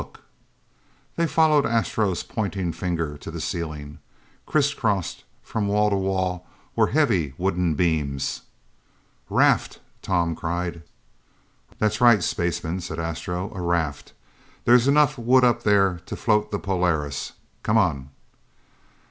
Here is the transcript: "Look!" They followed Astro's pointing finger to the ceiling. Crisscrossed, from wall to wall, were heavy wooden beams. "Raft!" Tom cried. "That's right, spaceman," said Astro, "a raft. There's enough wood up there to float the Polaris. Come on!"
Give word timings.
"Look!" 0.01 0.23
They 1.15 1.27
followed 1.27 1.63
Astro's 1.63 2.23
pointing 2.23 2.71
finger 2.73 3.19
to 3.19 3.29
the 3.29 3.39
ceiling. 3.39 3.99
Crisscrossed, 4.47 5.23
from 5.43 5.67
wall 5.67 5.91
to 5.91 5.95
wall, 5.95 6.47
were 6.75 6.87
heavy 6.87 7.35
wooden 7.37 7.75
beams. 7.75 8.41
"Raft!" 9.29 9.79
Tom 10.01 10.35
cried. 10.35 10.81
"That's 11.77 12.01
right, 12.01 12.23
spaceman," 12.23 12.81
said 12.81 12.97
Astro, 12.99 13.51
"a 13.53 13.61
raft. 13.61 14.13
There's 14.65 14.87
enough 14.87 15.19
wood 15.19 15.43
up 15.43 15.61
there 15.61 15.99
to 16.07 16.15
float 16.15 16.49
the 16.49 16.57
Polaris. 16.57 17.33
Come 17.61 17.77
on!" 17.77 18.09